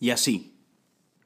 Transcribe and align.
Y 0.00 0.10
así, 0.10 0.54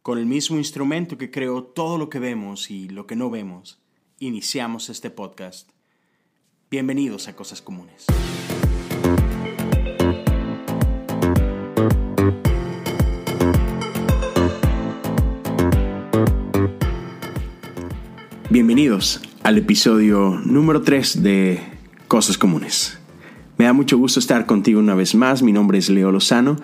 con 0.00 0.16
el 0.16 0.24
mismo 0.24 0.56
instrumento 0.56 1.18
que 1.18 1.30
creó 1.30 1.62
todo 1.62 1.98
lo 1.98 2.08
que 2.08 2.18
vemos 2.18 2.70
y 2.70 2.88
lo 2.88 3.06
que 3.06 3.16
no 3.16 3.28
vemos, 3.28 3.82
iniciamos 4.18 4.88
este 4.88 5.10
podcast. 5.10 5.68
Bienvenidos 6.70 7.28
a 7.28 7.36
Cosas 7.36 7.60
Comunes. 7.60 8.06
Bienvenidos 18.48 19.20
al 19.42 19.58
episodio 19.58 20.40
número 20.46 20.80
3 20.80 21.22
de 21.22 21.60
Cosas 22.08 22.38
Comunes. 22.38 22.98
Me 23.58 23.66
da 23.66 23.74
mucho 23.74 23.98
gusto 23.98 24.18
estar 24.18 24.46
contigo 24.46 24.80
una 24.80 24.94
vez 24.94 25.14
más. 25.14 25.42
Mi 25.42 25.52
nombre 25.52 25.78
es 25.78 25.88
Leo 25.88 26.10
Lozano 26.10 26.56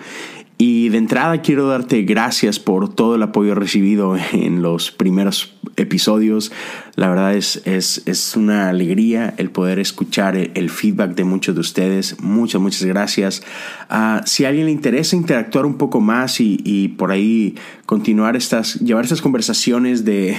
y 0.61 0.88
de 0.88 0.98
entrada 0.98 1.40
quiero 1.40 1.68
darte 1.68 2.02
gracias 2.02 2.58
por 2.58 2.93
todo 2.93 3.14
el 3.14 3.22
apoyo 3.22 3.54
recibido 3.54 4.16
en 4.32 4.61
los 4.61 4.90
primeros 4.90 5.54
episodios. 5.76 6.50
La 6.96 7.08
verdad 7.08 7.36
es, 7.36 7.62
es, 7.64 8.03
es 8.07 8.35
una 8.35 8.68
alegría 8.68 9.35
el 9.36 9.50
poder 9.50 9.79
escuchar 9.79 10.36
el, 10.36 10.71
feedback 10.71 11.14
de 11.14 11.22
muchos 11.22 11.54
de 11.54 11.61
ustedes. 11.61 12.21
Muchas, 12.21 12.61
muchas 12.61 12.85
gracias. 12.85 13.44
Uh, 13.89 14.21
si 14.25 14.44
a 14.44 14.49
alguien 14.49 14.66
le 14.66 14.72
interesa 14.72 15.14
interactuar 15.14 15.64
un 15.64 15.79
poco 15.79 16.00
más 16.00 16.40
y, 16.40 16.61
y 16.64 16.88
por 16.88 17.13
ahí 17.13 17.54
continuar 17.86 18.35
estas, 18.35 18.80
llevar 18.80 19.04
estas 19.04 19.22
conversaciones 19.22 20.04
de, 20.04 20.36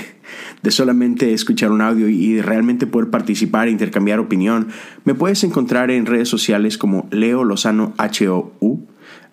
de 0.61 0.71
solamente 0.71 1.33
escuchar 1.33 1.71
un 1.71 1.79
audio 1.79 2.09
y 2.09 2.41
realmente 2.41 2.88
poder 2.88 3.09
participar 3.09 3.69
e 3.69 3.71
intercambiar 3.71 4.19
opinión, 4.19 4.67
me 5.05 5.15
puedes 5.15 5.45
encontrar 5.45 5.91
en 5.91 6.05
redes 6.05 6.27
sociales 6.27 6.77
como 6.77 7.07
Leo 7.09 7.45
Lozano 7.45 7.93
HOU 7.97 8.85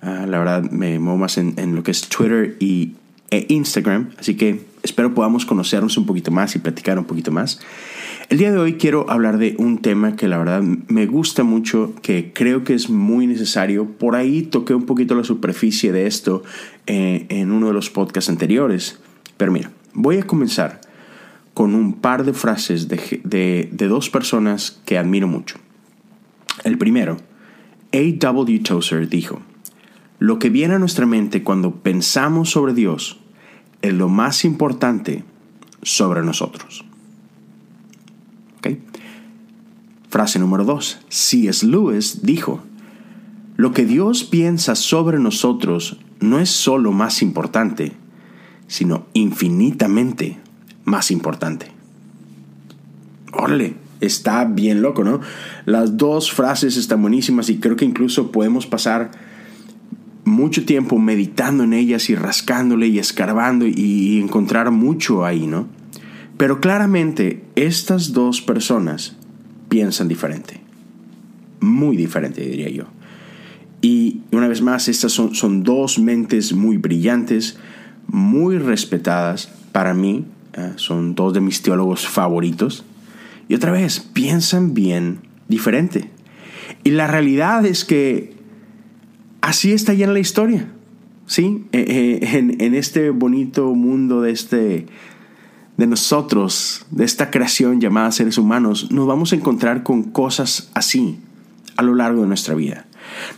Ah, 0.06 0.24
la 0.24 0.38
verdad 0.38 0.70
me 0.70 1.00
muevo 1.00 1.18
más 1.18 1.36
en, 1.36 1.74
lo 1.74 1.82
que 1.82 1.90
es 1.90 2.02
Twitter 2.02 2.56
y, 2.60 2.92
e 3.32 3.44
Instagram, 3.48 4.10
así 4.20 4.36
que 4.36 4.64
espero 4.84 5.12
podamos 5.14 5.44
conocernos 5.44 5.98
un 5.98 6.06
poquito 6.06 6.30
más 6.30 6.54
y 6.54 6.60
platicar 6.60 6.96
un 6.96 7.06
poquito 7.06 7.32
más. 7.32 7.58
El 8.28 8.38
día 8.38 8.52
de 8.52 8.58
hoy 8.58 8.74
quiero 8.74 9.10
hablar 9.10 9.36
de 9.36 9.56
un 9.58 9.78
tema 9.78 10.14
que 10.14 10.28
la 10.28 10.38
verdad 10.38 10.62
me 10.62 11.06
gusta 11.06 11.42
mucho, 11.42 11.92
que 12.02 12.30
creo 12.32 12.62
que 12.62 12.74
es 12.74 12.88
muy 12.88 13.26
necesario. 13.26 13.84
Por 13.98 14.14
ahí 14.14 14.42
toqué 14.42 14.74
un 14.74 14.86
poquito 14.86 15.16
la 15.16 15.24
superficie 15.24 15.90
de 15.90 16.06
esto 16.06 16.44
eh, 16.86 17.26
en 17.28 17.50
uno 17.50 17.66
de 17.66 17.72
los 17.72 17.90
podcasts 17.90 18.30
anteriores. 18.30 19.00
Pero 19.36 19.50
mira, 19.50 19.72
voy 19.92 20.18
a 20.18 20.22
comenzar 20.22 20.82
con 21.52 21.74
un 21.74 21.94
par 21.94 22.24
de 22.24 22.32
frases 22.32 22.86
de, 22.86 23.68
de 23.72 23.88
dos 23.88 24.08
personas 24.08 24.80
que 24.84 24.98
admiro 24.98 25.26
mucho. 25.26 25.56
El 26.62 26.78
primero, 26.78 27.16
A.W. 27.92 28.60
Tozer 28.60 29.08
dijo, 29.08 29.40
lo 30.18 30.38
que 30.38 30.50
viene 30.50 30.74
a 30.74 30.78
nuestra 30.78 31.06
mente 31.06 31.42
cuando 31.42 31.76
pensamos 31.76 32.50
sobre 32.50 32.74
Dios 32.74 33.20
es 33.82 33.92
lo 33.92 34.08
más 34.08 34.44
importante 34.44 35.24
sobre 35.82 36.22
nosotros. 36.22 36.84
Frase 40.08 40.38
número 40.38 40.64
dos. 40.64 40.98
C.S. 41.10 41.66
Lewis 41.66 42.20
dijo, 42.22 42.62
lo 43.56 43.72
que 43.72 43.84
Dios 43.84 44.24
piensa 44.24 44.74
sobre 44.74 45.18
nosotros 45.18 45.98
no 46.20 46.38
es 46.38 46.48
solo 46.48 46.92
más 46.92 47.20
importante, 47.20 47.92
sino 48.66 49.06
infinitamente 49.12 50.38
más 50.84 51.10
importante. 51.10 51.66
Órale, 53.32 53.74
está 54.00 54.44
bien 54.44 54.80
loco, 54.80 55.04
¿no? 55.04 55.20
Las 55.66 55.98
dos 55.98 56.32
frases 56.32 56.76
están 56.76 57.02
buenísimas 57.02 57.50
y 57.50 57.58
creo 57.58 57.76
que 57.76 57.84
incluso 57.84 58.32
podemos 58.32 58.66
pasar 58.66 59.10
mucho 60.26 60.66
tiempo 60.66 60.98
meditando 60.98 61.64
en 61.64 61.72
ellas 61.72 62.10
y 62.10 62.14
rascándole 62.14 62.88
y 62.88 62.98
escarbando 62.98 63.66
y 63.66 64.20
encontrar 64.20 64.70
mucho 64.70 65.24
ahí, 65.24 65.46
¿no? 65.46 65.66
Pero 66.36 66.60
claramente 66.60 67.42
estas 67.54 68.12
dos 68.12 68.42
personas 68.42 69.16
piensan 69.68 70.08
diferente. 70.08 70.60
Muy 71.60 71.96
diferente, 71.96 72.42
diría 72.42 72.68
yo. 72.68 72.84
Y 73.80 74.20
una 74.32 74.48
vez 74.48 74.60
más, 74.60 74.88
estas 74.88 75.12
son, 75.12 75.34
son 75.34 75.62
dos 75.62 75.98
mentes 75.98 76.52
muy 76.52 76.76
brillantes, 76.76 77.58
muy 78.06 78.58
respetadas 78.58 79.48
para 79.72 79.94
mí. 79.94 80.24
¿eh? 80.54 80.72
son 80.76 81.14
dos 81.14 81.32
de 81.32 81.40
mis 81.40 81.62
teólogos 81.62 82.06
favoritos. 82.06 82.84
Y 83.48 83.54
otra 83.54 83.72
vez, 83.72 84.00
piensan 84.00 84.74
bien 84.74 85.20
diferente. 85.48 86.10
Y 86.84 86.90
la 86.90 87.06
realidad 87.06 87.64
es 87.64 87.84
que 87.84 88.35
así 89.46 89.72
está 89.72 89.92
en 89.92 90.12
la 90.12 90.18
historia. 90.18 90.66
¿Sí? 91.26 91.64
Eh, 91.72 92.20
eh, 92.22 92.56
en, 92.58 92.74
este 92.74 93.10
bonito 93.10 93.74
mundo 93.74 94.20
de 94.20 94.30
este 94.30 94.86
de 95.76 95.86
nosotros, 95.86 96.86
de 96.90 97.04
esta 97.04 97.30
creación 97.30 97.80
llamada 97.80 98.10
seres 98.12 98.38
humanos, 98.38 98.90
nos 98.90 99.06
vamos 99.06 99.32
a 99.32 99.36
encontrar 99.36 99.82
con 99.82 100.04
cosas 100.04 100.70
así 100.74 101.18
a 101.76 101.82
lo 101.82 101.94
largo 101.94 102.22
de 102.22 102.28
nuestra 102.28 102.54
vida. 102.54 102.86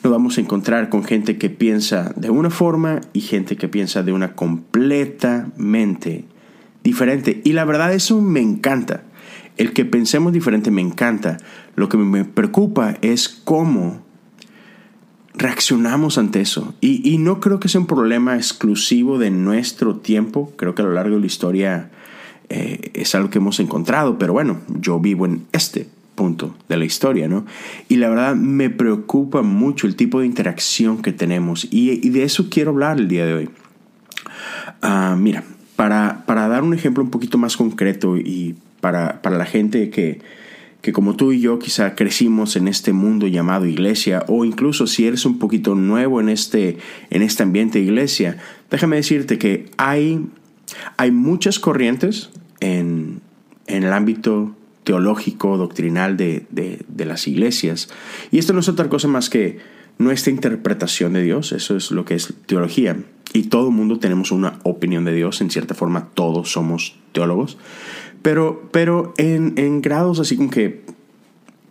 Nos 0.03 0.13
vamos 0.13 0.39
a 0.39 0.41
encontrar 0.41 0.89
con 0.89 1.03
gente 1.03 1.37
que 1.37 1.51
piensa 1.51 2.13
de 2.17 2.31
una 2.31 2.51
forma 2.51 3.01
y 3.13 3.23
gente 3.23 3.57
que 3.57 3.69
piensa 3.69 4.03
de 4.03 4.13
una 4.13 4.35
completamente 4.35 6.27
diferente. 6.85 7.41
Y 7.45 7.53
la 7.53 7.65
verdad 7.65 7.93
eso 7.93 8.21
me 8.21 8.41
encanta. 8.41 9.03
El 9.57 9.73
que 9.73 9.85
pensemos 9.85 10.33
diferente 10.33 10.71
me 10.71 10.83
encanta. 10.83 11.39
Lo 11.75 11.89
que 11.89 11.97
me 11.97 12.25
preocupa 12.25 12.97
es 13.03 13.29
cómo 13.29 14.08
reaccionamos 15.39 16.19
ante 16.19 16.41
eso. 16.41 16.75
Y, 16.81 17.19
no 17.19 17.41
creo 17.41 17.61
que 17.61 17.69
sea 17.69 17.81
un 17.81 17.87
problema 17.87 18.37
exclusivo 18.37 19.19
de 19.19 19.31
nuestro 19.31 19.97
tiempo. 19.97 20.53
Creo 20.57 20.75
que 20.75 20.83
a 20.83 20.85
lo 20.85 20.93
largo 20.93 21.15
de 21.15 21.21
la 21.21 21.27
historia 21.27 21.91
eh, 22.49 22.91
es 22.95 23.15
algo 23.15 23.31
que 23.31 23.39
hemos 23.39 23.61
encontrado. 23.61 24.19
Pero 24.19 24.33
bueno, 24.33 24.61
yo 24.81 24.99
vivo 24.99 25.27
en 25.27 25.47
este 25.53 25.89
punto 26.15 26.57
de 26.69 26.77
la 26.77 26.85
historia, 26.85 27.29
¿no? 27.29 27.47
Y 27.89 27.97
la 27.97 28.09
verdad 28.09 28.35
me 28.35 28.69
preocupa 28.69 29.43
mucho 29.43 29.87
el 29.87 29.95
tipo 29.95 30.21
de 30.21 30.27
interacción 30.27 31.01
que 31.01 31.13
tenemos. 31.13 31.69
Y, 31.71 32.09
de 32.11 32.25
eso 32.25 32.51
quiero 32.51 32.73
hablar 32.73 32.99
el 32.99 33.07
día 33.07 33.25
de 33.25 33.35
hoy. 33.35 33.51
Ah, 34.83 35.17
mira, 35.17 35.45
para, 35.77 36.25
para, 36.27 36.49
dar 36.49 36.65
un 36.65 36.75
ejemplo 36.75 37.05
un 37.05 37.11
poquito 37.11 37.39
más 37.39 37.57
concreto 37.57 38.17
y 38.17 38.57
para, 38.81 39.23
para 39.23 39.39
la 39.39 39.45
gente 39.45 39.91
que 39.91 40.21
que 40.81 40.93
como 40.93 41.17
tú 41.17 41.33
y 41.33 41.41
yo 41.41 41.59
quizá 41.59 41.95
crecimos 41.95 42.57
en 42.57 42.69
este 42.69 42.93
mundo 42.93 43.27
llamado 43.27 43.67
iglesia 43.67 44.25
o 44.29 44.45
incluso 44.45 44.87
si 44.87 45.07
eres 45.07 45.27
un 45.27 45.39
poquito 45.39 45.75
nuevo 45.75 46.21
en 46.21 46.29
este, 46.29 46.79
en 47.11 47.23
este 47.23 47.43
ambiente 47.43 47.79
de 47.79 47.85
iglesia, 47.85 48.39
déjame 48.71 48.97
decirte 48.97 49.39
que 49.39 49.71
hay, 49.77 50.25
hay 50.97 51.11
muchas 51.11 51.59
corrientes 51.59 52.31
en, 52.61 53.21
en 53.67 53.83
el 53.83 53.93
ámbito 53.93 54.55
teológico, 54.85 55.59
doctrinal 55.59 56.17
de, 56.17 56.47
de, 56.51 56.81
de, 56.89 57.05
las 57.05 57.29
iglesias. 57.29 57.91
Y 58.31 58.39
esto 58.39 58.55
no 58.55 58.61
es 58.61 58.69
otra 58.69 58.89
cosa 58.89 59.07
más 59.07 59.29
que 59.29 59.59
nuestra 59.99 60.33
interpretación 60.33 61.13
de 61.13 61.23
Dios, 61.23 61.53
eso 61.53 61.77
es 61.77 61.91
lo 61.91 62.05
que 62.05 62.15
es 62.15 62.33
teología. 62.47 62.97
Y 63.35 63.45
todo 63.45 63.71
mundo 63.71 63.99
tenemos 63.99 64.31
una 64.31 64.61
opinión 64.63 65.05
de 65.05 65.13
Dios, 65.13 65.43
en 65.43 65.51
cierta 65.51 65.75
forma 65.75 66.09
todos 66.15 66.53
somos 66.53 66.97
teólogos. 67.13 67.59
Pero, 68.23 68.69
pero 68.73 69.15
en, 69.17 69.81
grados 69.81 70.21
así 70.21 70.37
como 70.37 70.51
que 70.51 70.85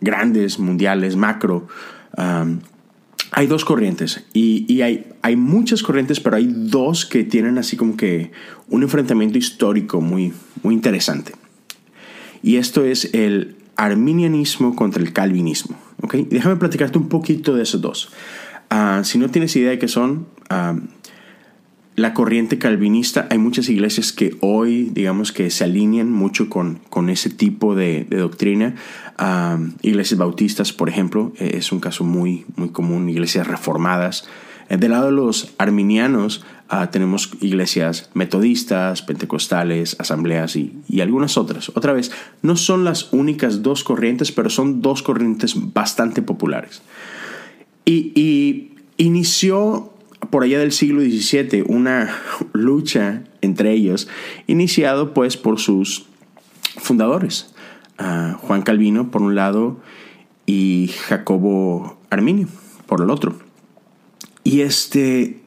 grandes, 0.00 0.58
mundiales, 0.58 1.16
macro, 1.16 1.66
hay 3.30 3.46
dos 3.46 3.64
corrientes. 3.64 4.24
Y, 4.32 4.80
hay, 4.82 5.06
hay, 5.22 5.36
muchas 5.36 5.82
corrientes, 5.82 6.20
pero 6.20 6.36
hay 6.36 6.48
dos 6.50 7.06
que 7.06 7.24
tienen 7.24 7.58
así 7.58 7.76
como 7.76 7.96
que 7.96 8.32
un 8.68 8.82
enfrentamiento 8.82 9.38
histórico 9.38 10.00
muy, 10.00 10.32
muy 10.62 10.74
interesante. 10.74 11.32
Y 12.42 12.56
esto 12.56 12.84
es 12.84 13.12
el 13.14 13.56
arminianismo 13.76 14.74
contra 14.74 15.02
el 15.02 15.12
calvinismo. 15.12 15.76
¿okay? 16.02 16.26
Déjame 16.28 16.56
platicarte 16.56 16.98
un 16.98 17.08
poquito 17.08 17.54
de 17.54 17.62
esos 17.62 17.80
dos. 17.80 18.10
Ah, 18.70 19.02
si 19.04 19.18
no 19.18 19.30
tienes 19.30 19.54
idea 19.56 19.70
de 19.70 19.78
qué 19.78 19.88
son, 19.88 20.26
la 21.98 22.14
corriente 22.14 22.58
calvinista, 22.58 23.26
hay 23.28 23.38
muchas 23.38 23.68
iglesias 23.68 24.12
que 24.12 24.36
hoy, 24.40 24.88
digamos, 24.92 25.32
que 25.32 25.50
se 25.50 25.64
alinean 25.64 26.12
mucho 26.12 26.48
con, 26.48 26.78
con 26.90 27.10
ese 27.10 27.28
tipo 27.28 27.74
de, 27.74 28.04
doctrina. 28.04 28.76
iglesias 29.82 30.16
bautistas, 30.16 30.72
por 30.72 30.88
ejemplo, 30.88 31.32
e, 31.38 31.56
es 31.56 31.72
un 31.72 31.80
caso 31.80 32.04
muy, 32.04 32.46
muy 32.54 32.68
común, 32.68 33.08
iglesias 33.08 33.48
reformadas. 33.48 34.28
Eh, 34.68 34.76
del 34.76 34.92
lado 34.92 35.06
de 35.06 35.12
los 35.12 35.54
arminianos, 35.58 36.44
ah, 36.68 36.90
tenemos 36.92 37.32
iglesias 37.40 38.10
metodistas, 38.14 39.02
pentecostales, 39.02 39.96
asambleas 39.98 40.54
y, 40.54 40.78
y, 40.88 41.00
algunas 41.00 41.36
otras. 41.36 41.70
Otra 41.74 41.92
vez, 41.92 42.12
no 42.42 42.56
son 42.56 42.84
las 42.84 43.12
únicas 43.12 43.62
dos 43.64 43.82
corrientes, 43.82 44.30
pero 44.30 44.50
son 44.50 44.82
dos 44.82 45.02
corrientes 45.02 45.72
bastante 45.72 46.22
populares. 46.22 46.80
Y 47.84 48.74
inició 48.98 49.94
por 50.30 50.42
allá 50.42 50.58
del 50.58 50.72
siglo 50.72 51.00
XVII 51.00 51.64
una 51.66 52.14
lucha 52.52 53.24
entre 53.40 53.72
ellos, 53.72 54.08
iniciado 54.46 55.14
pues 55.14 55.36
por 55.36 55.58
sus 55.58 56.06
fundadores, 56.76 57.54
Juan 57.96 58.62
Calvino 58.62 59.10
por 59.10 59.22
un 59.22 59.34
lado 59.34 59.80
y 60.46 60.90
Jacobo 61.06 61.98
Arminio 62.10 62.48
por 62.86 63.02
el 63.02 63.10
otro. 63.10 63.38
Y 64.44 64.60
este 64.60 65.40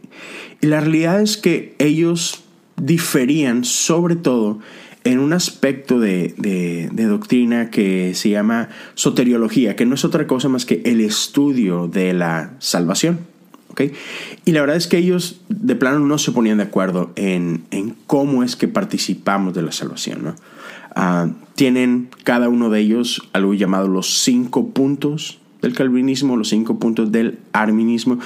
la 0.61 0.79
realidad 0.79 1.21
es 1.21 1.37
que 1.37 1.75
ellos 1.79 2.43
diferían 2.77 3.63
sobre 3.63 4.15
todo 4.15 4.59
en 5.03 5.19
un 5.19 5.33
aspecto 5.33 5.99
de, 5.99 6.35
de, 6.37 7.05
doctrina 7.05 7.71
que 7.71 8.13
se 8.13 8.29
llama 8.29 8.69
soteriología, 8.93 9.75
que 9.75 9.87
no 9.87 9.95
es 9.95 10.05
otra 10.05 10.27
cosa 10.27 10.47
más 10.49 10.65
que 10.65 10.83
el 10.85 11.01
estudio 11.01 11.87
de 11.87 12.13
la 12.13 12.53
salvación. 12.59 13.30
¿Okay? 13.71 13.91
Y 14.45 14.51
la 14.51 14.61
verdad 14.61 14.75
es 14.75 14.87
que 14.87 14.97
ellos 14.97 15.41
de 15.49 15.75
plano 15.75 15.99
no 15.99 16.17
se 16.17 16.31
ponían 16.31 16.57
de 16.57 16.63
acuerdo 16.63 17.11
en, 17.15 17.63
en 17.71 17.95
cómo 18.07 18.43
es 18.43 18.55
que 18.55 18.67
participamos 18.67 19.53
de 19.53 19.61
la 19.61 19.71
salvación. 19.71 20.23
¿no? 20.23 20.35
Ah, 20.95 21.29
tienen 21.55 22.09
cada 22.23 22.49
uno 22.49 22.69
de 22.69 22.79
ellos 22.81 23.29
algo 23.33 23.53
llamado 23.53 23.87
los 23.87 24.23
cinco 24.23 24.69
puntos 24.69 25.39
del 25.61 25.73
calvinismo, 25.73 26.37
los 26.37 26.49
cinco 26.49 26.79
puntos 26.79 27.11
del 27.11 27.39
arminismo. 27.53 28.19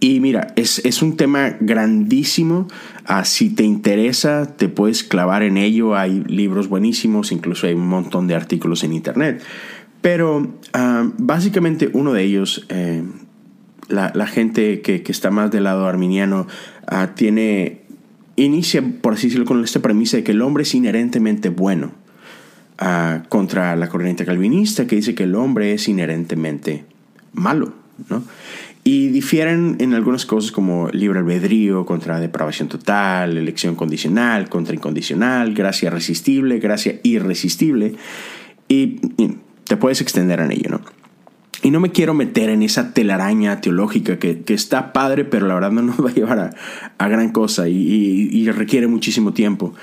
Y 0.00 0.20
mira, 0.20 0.52
es, 0.56 0.80
es 0.84 1.02
un 1.02 1.16
tema 1.16 1.56
grandísimo. 1.60 2.66
Ah, 3.04 3.24
si 3.24 3.50
te 3.50 3.62
interesa, 3.62 4.56
te 4.56 4.68
puedes 4.68 5.04
clavar 5.04 5.42
en 5.42 5.56
ello. 5.56 5.96
Hay 5.96 6.24
libros 6.26 6.68
buenísimos, 6.68 7.32
incluso 7.32 7.66
hay 7.66 7.74
un 7.74 7.88
montón 7.88 8.26
de 8.26 8.34
artículos 8.34 8.84
en 8.84 8.92
internet. 8.92 9.42
Pero 10.00 10.54
ah, 10.72 11.10
básicamente 11.18 11.90
uno 11.92 12.12
de 12.12 12.22
ellos, 12.22 12.64
eh, 12.68 13.02
la, 13.88 14.26
gente 14.26 14.80
que, 14.80 15.02
está 15.08 15.30
más 15.30 15.50
del 15.50 15.64
lado 15.64 15.86
arminiano, 15.86 16.46
tiene, 17.14 17.82
inicia, 18.36 18.82
por 19.00 19.14
así 19.14 19.28
decirlo, 19.28 19.46
con 19.46 19.64
esta 19.64 19.80
premisa 19.80 20.16
de 20.18 20.24
que 20.24 20.32
el 20.32 20.42
hombre 20.42 20.62
es 20.62 20.74
inherentemente 20.74 21.48
bueno 21.48 21.92
contra 23.28 23.74
la 23.76 23.88
corriente 23.88 24.24
calvinista 24.24 24.86
que 24.86 24.96
dice 24.96 25.14
que 25.14 25.24
el 25.24 25.34
hombre 25.34 25.72
es 25.72 25.88
inherentemente 25.88 26.84
malo, 27.32 27.72
¿no? 28.08 28.22
Y 28.84 29.08
difieren 29.08 29.76
en 29.80 29.92
algunas 29.92 30.24
cosas 30.24 30.50
como 30.50 30.88
libre 30.90 31.18
albedrío 31.18 31.84
contra 31.84 32.20
depravación 32.20 32.68
total, 32.68 33.36
elección 33.36 33.74
condicional 33.74 34.48
contra 34.48 34.74
incondicional, 34.74 35.52
gracia 35.52 35.90
resistible, 35.90 36.58
gracia 36.58 36.98
irresistible. 37.02 37.96
Y, 38.68 39.00
te 39.64 39.76
puedes 39.76 40.00
extender 40.00 40.40
en 40.40 40.52
ello, 40.52 40.70
¿no? 40.70 40.80
Y 41.62 41.70
no 41.70 41.80
me 41.80 41.90
quiero 41.90 42.14
meter 42.14 42.50
en 42.50 42.62
esa 42.62 42.94
telaraña 42.94 43.60
teológica 43.60 44.18
que, 44.18 44.42
que 44.42 44.54
está 44.54 44.92
padre, 44.92 45.24
pero 45.24 45.46
la 45.48 45.54
verdad 45.54 45.72
no 45.72 45.82
nos 45.82 45.96
va 46.04 46.10
a 46.10 46.14
llevar 46.14 46.56
a, 46.98 47.08
gran 47.08 47.30
cosa 47.30 47.68
y, 47.68 47.74
y, 47.74 48.50
requiere 48.50 48.86
muchísimo 48.86 49.32
tiempo. 49.32 49.74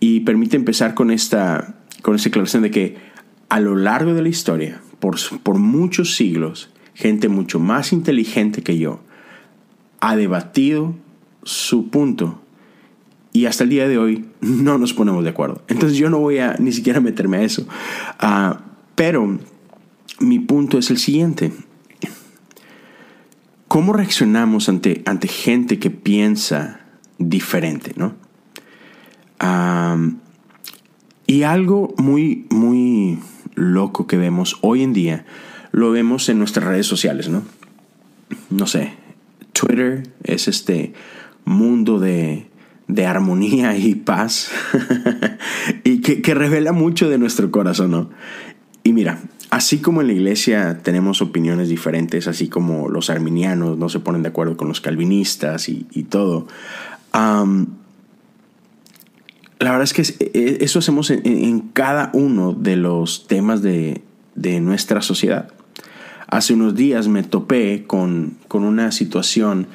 Y 0.00 0.20
permite 0.20 0.56
empezar 0.56 0.94
con 0.94 1.10
esta, 1.10 1.74
con 2.02 2.16
esa 2.16 2.30
aclaración 2.30 2.62
de 2.62 2.70
que 2.70 2.96
a 3.48 3.60
lo 3.60 3.76
largo 3.76 4.14
de 4.14 4.22
la 4.22 4.28
historia, 4.28 4.80
por, 4.98 5.16
por 5.42 5.58
muchos 5.58 6.16
siglos, 6.16 6.70
gente 6.94 7.28
mucho 7.28 7.60
más 7.60 7.92
inteligente 7.92 8.62
que 8.62 8.78
yo 8.78 9.00
ha 10.00 10.16
debatido 10.16 10.94
su 11.42 11.90
punto 11.90 12.40
y 13.32 13.46
hasta 13.46 13.64
el 13.64 13.70
día 13.70 13.86
de 13.88 13.98
hoy 13.98 14.24
no 14.40 14.78
nos 14.78 14.92
ponemos 14.92 15.22
de 15.24 15.30
acuerdo. 15.30 15.62
Entonces 15.68 15.96
yo 15.96 16.10
no 16.10 16.18
voy 16.18 16.38
a 16.38 16.56
ni 16.58 16.72
siquiera 16.72 17.00
meterme 17.00 17.38
a 17.38 17.42
eso. 17.42 17.66
Ah, 18.18 18.60
pero 18.94 19.38
mi 20.20 20.38
punto 20.38 20.78
es 20.78 20.90
el 20.90 20.98
siguiente. 20.98 21.52
¿Cómo 23.68 23.92
reaccionamos 23.92 24.68
ante, 24.68 25.02
ante 25.06 25.28
gente 25.28 25.78
que 25.78 25.90
piensa 25.90 26.80
diferente? 27.18 27.92
¿no? 27.96 28.14
Y 31.26 31.44
algo 31.44 31.94
muy, 31.96 32.46
muy 32.50 33.20
loco 33.54 34.06
que 34.06 34.16
vemos 34.16 34.58
hoy 34.62 34.82
en 34.82 34.92
día, 34.92 35.24
lo 35.70 35.92
vemos 35.92 36.28
en 36.28 36.38
nuestras 36.38 36.66
redes 36.66 36.86
sociales, 36.86 37.28
¿no? 37.28 37.44
No 38.50 38.66
sé, 38.66 38.94
Twitter 39.52 40.02
es 40.24 40.48
este 40.48 40.92
mundo 41.44 42.00
de, 42.00 42.48
de 42.88 43.06
armonía 43.06 43.76
y 43.76 43.94
paz 43.94 44.50
y 45.84 46.00
que, 46.00 46.20
que, 46.20 46.34
revela 46.34 46.72
mucho 46.72 47.08
de 47.08 47.18
nuestro 47.18 47.52
corazón, 47.52 47.92
¿no? 47.92 48.10
Y 48.82 48.92
mira, 48.92 49.20
así 49.50 49.78
como 49.78 50.00
en 50.00 50.06
la 50.06 50.12
iglesia 50.12 50.78
tenemos 50.82 51.20
opiniones 51.22 51.68
diferentes, 51.68 52.28
así 52.28 52.48
como 52.48 52.88
los 52.88 53.10
arminianos 53.10 53.76
no 53.76 53.88
se 53.88 53.98
ponen 54.00 54.22
de 54.22 54.28
acuerdo 54.28 54.56
con 54.56 54.68
los 54.68 54.80
calvinistas 54.80 55.68
y, 55.68 55.82
todo, 56.08 56.46
la 57.12 57.56
verdad 59.58 59.82
es 59.82 59.92
que 59.92 60.02
e, 60.02 60.64
eso 60.64 60.78
hacemos 60.78 61.10
en, 61.10 61.60
cada 61.72 62.10
uno 62.14 62.52
de 62.52 62.76
los 62.76 63.26
temas 63.26 63.60
de, 63.62 64.02
nuestra 64.60 65.02
sociedad. 65.02 65.50
Hace 66.28 66.54
unos 66.54 66.76
días 66.76 67.08
me 67.08 67.24
topé 67.24 67.84
con, 67.86 68.36
una 68.52 68.92
situación 68.92 69.66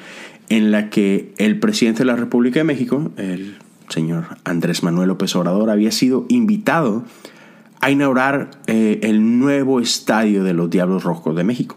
en 0.48 0.72
la 0.72 0.90
que 0.90 1.32
el 1.38 1.60
presidente 1.60 2.00
de 2.00 2.06
la 2.06 2.16
República 2.16 2.58
de 2.60 2.64
México, 2.64 3.10
el 3.16 3.58
señor 3.88 4.38
Andrés 4.44 4.82
Manuel 4.82 5.08
López 5.08 5.34
Obrador, 5.36 5.70
había 5.70 5.92
sido 5.92 6.26
invitado 6.28 7.04
a 7.80 7.90
inaugurar 7.90 8.50
eh, 8.66 9.00
el 9.02 9.38
nuevo 9.38 9.80
estadio 9.80 10.44
de 10.44 10.54
los 10.54 10.70
Diablos 10.70 11.04
Rojos 11.04 11.36
de 11.36 11.44
México. 11.44 11.76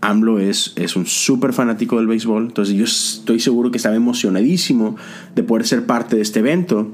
AMLO 0.00 0.38
es, 0.38 0.72
es 0.76 0.96
un 0.96 1.06
súper 1.06 1.52
fanático 1.52 1.98
del 1.98 2.06
béisbol, 2.06 2.46
entonces 2.46 2.74
yo 2.74 2.84
estoy 2.84 3.38
seguro 3.38 3.70
que 3.70 3.76
estaba 3.76 3.96
emocionadísimo 3.96 4.96
de 5.34 5.42
poder 5.42 5.66
ser 5.66 5.84
parte 5.84 6.16
de 6.16 6.22
este 6.22 6.40
evento. 6.40 6.92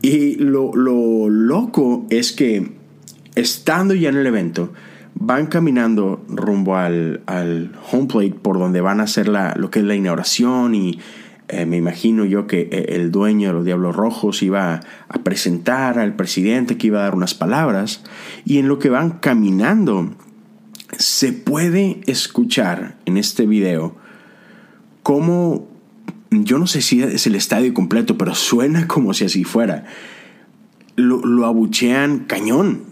Y 0.00 0.36
lo, 0.36 0.72
lo 0.74 1.28
loco 1.28 2.06
es 2.10 2.32
que 2.32 2.76
estando 3.34 3.94
ya 3.94 4.10
en 4.10 4.16
el 4.16 4.26
evento, 4.26 4.72
van 5.14 5.46
caminando 5.46 6.24
rumbo 6.28 6.76
al, 6.76 7.22
al 7.26 7.72
home 7.90 8.06
plate 8.06 8.34
por 8.34 8.58
donde 8.58 8.80
van 8.80 9.00
a 9.00 9.04
hacer 9.04 9.28
la, 9.28 9.54
lo 9.56 9.70
que 9.70 9.80
es 9.80 9.84
la 9.84 9.94
inauguración 9.94 10.74
y 10.74 10.98
eh, 11.48 11.64
me 11.64 11.76
imagino 11.76 12.24
yo 12.24 12.46
que 12.46 12.68
eh, 12.72 12.86
el 12.96 13.12
dueño 13.12 13.48
de 13.48 13.54
los 13.54 13.64
Diablos 13.64 13.94
Rojos 13.94 14.42
iba 14.42 14.80
a 15.08 15.18
presentar 15.22 15.98
al 15.98 16.16
presidente 16.16 16.76
que 16.76 16.88
iba 16.88 17.00
a 17.00 17.02
dar 17.04 17.14
unas 17.14 17.34
palabras 17.34 18.02
y 18.44 18.58
en 18.58 18.66
lo 18.66 18.78
que 18.78 18.88
van 18.88 19.10
caminando 19.20 20.14
se 20.98 21.32
puede 21.32 22.00
escuchar 22.06 22.96
en 23.06 23.16
este 23.16 23.46
video 23.46 23.96
cómo, 25.02 25.68
yo 26.30 26.58
no 26.58 26.66
sé 26.66 26.82
si 26.82 27.00
es 27.00 27.28
el 27.28 27.36
estadio 27.36 27.72
completo, 27.74 28.18
pero 28.18 28.34
suena 28.34 28.88
como 28.88 29.14
si 29.14 29.24
así 29.24 29.44
fuera. 29.44 29.84
Lo, 30.96 31.44
abuchean 31.44 32.20
cañón. 32.20 32.84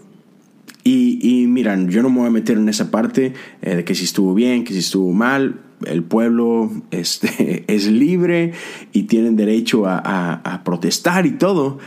Y, 0.87 1.45
miran, 1.47 1.89
yo 1.89 2.03
no 2.03 2.09
me 2.09 2.19
voy 2.19 2.27
a 2.27 2.31
meter 2.31 2.57
en 2.57 2.69
esa 2.69 2.91
parte 2.91 3.33
eh, 3.63 3.75
de 3.75 3.83
que 3.83 3.95
si 3.95 4.05
estuvo 4.05 4.35
bien, 4.35 4.63
que 4.63 4.71
si 4.71 4.79
estuvo 4.79 5.11
mal. 5.11 5.64
El 5.87 6.03
pueblo 6.03 6.71
este, 6.91 7.63
es 7.73 7.87
libre 7.87 8.53
y 8.91 9.03
tienen 9.03 9.35
derecho 9.35 9.83
a, 9.87 10.61
protestar 10.63 11.25
y 11.25 11.31
todo. 11.31 11.79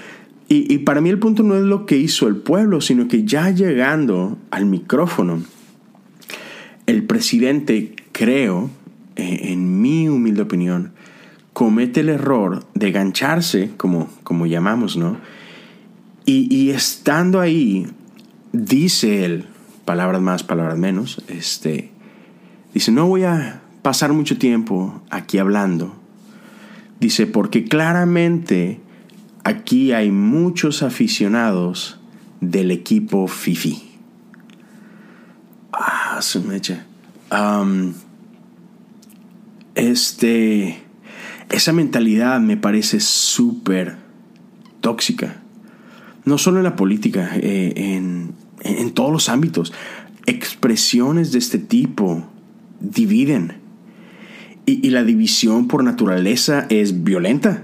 Y, 0.48 0.72
y 0.72 0.78
para 0.78 1.00
mí 1.00 1.10
el 1.10 1.18
punto 1.18 1.42
no 1.42 1.56
es 1.56 1.62
lo 1.62 1.84
que 1.84 1.96
hizo 1.96 2.26
el 2.26 2.36
pueblo, 2.36 2.80
sino 2.80 3.06
que 3.08 3.24
ya 3.24 3.50
llegando 3.50 4.38
al 4.50 4.64
micrófono, 4.66 5.42
el 6.86 7.04
presidente, 7.04 7.94
creo, 8.12 8.70
eh, 9.18 9.52
en 9.52 9.82
mi 9.82 10.08
humilde 10.08 10.42
opinión, 10.42 10.92
comete 11.52 12.00
el 12.00 12.08
error 12.08 12.64
de 12.74 12.92
gancharse, 12.92 13.72
como, 13.76 14.08
como 14.22 14.46
llamamos, 14.46 14.96
¿no? 14.96 15.18
Y, 16.24 16.70
estando 16.70 17.40
ahí, 17.40 17.86
dice 18.52 19.24
él, 19.24 19.46
palabras 19.84 20.20
más, 20.20 20.44
palabras 20.44 20.78
menos, 20.78 21.22
este, 21.26 21.90
dice, 22.74 22.92
no 22.92 23.06
voy 23.06 23.24
a 23.24 23.62
pasar 23.82 24.12
mucho 24.12 24.38
tiempo 24.38 25.02
aquí 25.10 25.38
hablando. 25.38 25.94
Dice, 27.00 27.26
porque 27.26 27.64
claramente 27.64 28.80
aquí 29.44 29.92
hay 29.92 30.10
muchos 30.10 30.82
aficionados 30.82 32.00
del 32.40 32.70
equipo 32.70 33.28
FIFI. 33.28 33.82
Ah, 35.72 36.18
su 36.20 36.42
mecha. 36.42 36.86
este. 39.74 40.82
Esa 41.50 41.72
mentalidad 41.72 42.40
me 42.40 42.58
parece 42.58 43.00
súper 43.00 43.96
tóxica. 44.80 45.40
No 46.24 46.36
solo 46.36 46.58
en 46.58 46.64
la 46.64 46.76
política, 46.76 47.30
eh, 47.36 47.72
en, 47.74 48.34
en 48.60 48.90
todos 48.92 49.12
los 49.12 49.28
ámbitos. 49.30 49.72
Expresiones 50.26 51.32
de 51.32 51.38
este 51.38 51.58
tipo 51.58 52.28
dividen. 52.80 53.67
Y, 54.70 54.90
la 54.90 55.02
división 55.02 55.66
por 55.66 55.82
naturaleza 55.82 56.66
es 56.68 57.02
violenta. 57.02 57.62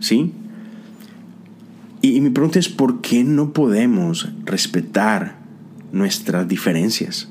¿Sí? 0.00 0.32
Y 2.00 2.20
mi 2.20 2.30
pregunta 2.30 2.58
es, 2.58 2.68
¿por 2.68 3.00
qué 3.00 3.24
no 3.24 3.52
podemos 3.52 4.30
respetar 4.44 5.44
nuestras 5.94 6.48
diferencias. 6.48 7.28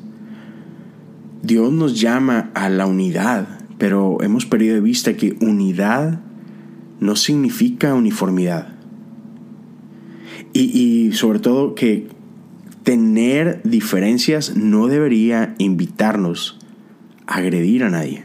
Dios 1.43 1.71
nos 1.71 1.99
llama 1.99 2.49
a 2.55 2.69
la 2.69 2.87
unidad, 2.87 3.59
pero 3.77 4.17
hemos 4.21 4.45
perdido 4.45 4.75
de 4.75 4.81
vista 4.81 5.17
que 5.17 5.37
unidad 5.41 6.21
no 7.01 7.17
significa 7.17 7.93
uniformidad. 7.93 8.69
Y, 10.53 11.11
sobre 11.13 11.39
todo 11.39 11.75
que 11.75 12.07
tener 12.83 13.61
diferencias 13.63 14.55
no 14.55 14.87
debería 14.87 15.55
invitarnos 15.57 16.59
a 17.25 17.37
agredir 17.37 17.83
a 17.83 17.89
nadie. 17.89 18.23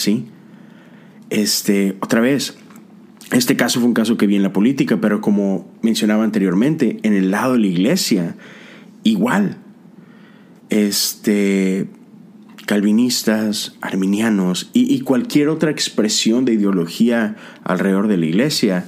¿Sí? 0.00 0.24
Este, 1.28 1.98
otra 2.00 2.22
vez, 2.22 2.56
este 3.32 3.54
caso 3.54 3.80
fue 3.80 3.88
un 3.88 3.94
caso 3.94 4.16
que 4.16 4.26
vi 4.26 4.36
en 4.36 4.42
la 4.42 4.52
política, 4.52 4.98
pero 4.98 5.20
como 5.20 5.70
mencionaba 5.82 6.24
anteriormente, 6.24 6.98
en 7.02 7.12
el 7.12 7.30
lado 7.30 7.52
de 7.52 7.58
la 7.58 7.66
iglesia, 7.66 8.34
igual. 9.04 9.58
Este, 10.70 11.86
calvinistas, 12.64 13.76
arminianos 13.82 14.70
y, 14.72 15.00
cualquier 15.00 15.48
otra 15.48 15.70
expresión 15.70 16.46
de 16.46 16.54
ideología 16.54 17.36
alrededor 17.62 18.08
de 18.08 18.16
la 18.16 18.24
iglesia, 18.24 18.86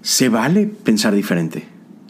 se 0.00 0.30
vale 0.30 0.66
pensar 0.66 1.14
diferente. 1.14 1.64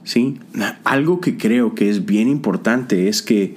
¿sí? 0.05 0.39
Algo 0.85 1.21
que 1.21 1.37
creo 1.37 1.75
que 1.75 1.91
es 1.91 2.07
bien 2.07 2.29
importante 2.29 3.09
es 3.09 3.21
que 3.21 3.57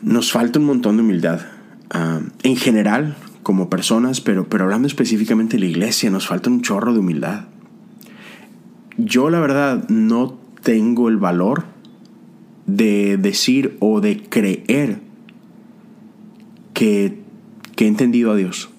nos 0.00 0.32
falta 0.32 0.58
un 0.58 0.64
montón 0.64 0.96
de 0.96 1.02
humildad. 1.02 1.53
Uh, 1.92 2.28
en 2.42 2.56
general, 2.56 3.16
como 3.42 3.68
personas, 3.68 4.20
pero, 4.20 4.48
pero 4.48 4.64
hablando 4.64 4.88
específicamente 4.88 5.56
de 5.56 5.60
la 5.60 5.68
iglesia, 5.68 6.10
nos 6.10 6.26
falta 6.26 6.50
un 6.50 6.62
chorro 6.62 6.92
de 6.92 7.00
humildad. 7.00 7.44
Yo 8.96 9.30
la 9.30 9.40
verdad 9.40 9.88
no 9.88 10.38
tengo 10.62 11.08
el 11.08 11.18
valor 11.18 11.64
de 12.66 13.18
decir 13.18 13.76
o 13.80 14.00
de 14.00 14.22
creer 14.22 15.00
que, 16.72 17.20
que 17.76 17.84
he 17.84 17.88
entendido 17.88 18.32
a 18.32 18.36
Dios. 18.36 18.70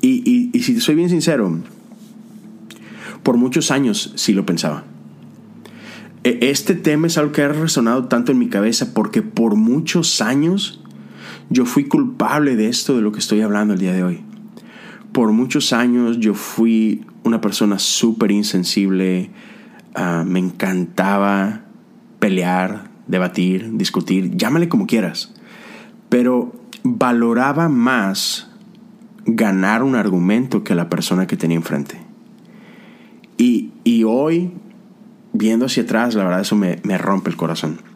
Y, 0.00 0.22
y, 0.30 0.50
y 0.52 0.62
si 0.62 0.80
soy 0.80 0.94
bien 0.94 1.08
sincero, 1.08 1.60
por 3.22 3.36
muchos 3.36 3.70
años 3.70 4.12
sí 4.16 4.32
lo 4.32 4.44
pensaba. 4.44 4.84
E, 6.24 6.38
este 6.50 6.74
tema 6.74 7.06
es 7.06 7.18
algo 7.18 7.32
que 7.32 7.42
ha 7.42 7.48
resonado 7.48 8.04
tanto 8.04 8.32
en 8.32 8.38
mi 8.38 8.48
cabeza 8.48 8.92
porque 8.94 9.22
por 9.22 9.56
muchos 9.56 10.20
años 10.20 10.81
yo 11.52 11.66
fui 11.66 11.84
culpable 11.84 12.56
de 12.56 12.68
esto 12.68 12.96
de 12.96 13.02
lo 13.02 13.12
que 13.12 13.18
estoy 13.18 13.42
hablando 13.42 13.74
el 13.74 13.80
día 13.80 13.92
de 13.92 14.02
hoy. 14.02 14.20
Por 15.12 15.32
muchos 15.32 15.72
años 15.72 16.18
yo 16.18 16.32
fui 16.34 17.04
una 17.24 17.40
persona 17.40 17.78
súper 17.78 18.30
insensible, 18.30 19.30
uh, 19.96 20.24
me 20.24 20.38
encantaba 20.38 21.60
pelear, 22.18 22.90
debatir, 23.06 23.76
discutir, 23.76 24.36
llámale 24.36 24.68
como 24.68 24.86
quieras, 24.86 25.34
pero 26.08 26.52
valoraba 26.82 27.68
más 27.68 28.50
ganar 29.26 29.82
un 29.82 29.94
argumento 29.94 30.64
que 30.64 30.74
la 30.74 30.88
persona 30.88 31.26
que 31.26 31.36
tenía 31.36 31.56
enfrente. 31.56 31.98
Y, 33.36 33.72
y 33.84 34.04
hoy, 34.04 34.52
viendo 35.32 35.66
hacia 35.66 35.82
atrás, 35.82 36.14
la 36.14 36.24
verdad 36.24 36.40
eso 36.40 36.56
me, 36.56 36.78
me 36.84 36.96
rompe 36.96 37.28
el 37.28 37.36
corazón. 37.36 37.91